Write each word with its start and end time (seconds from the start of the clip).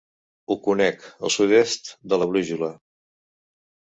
Ho 0.53 0.55
conec, 0.67 1.03
al 1.27 1.33
sud-est 1.35 1.91
de 2.13 2.19
la 2.21 2.27
brúixola. 2.31 2.71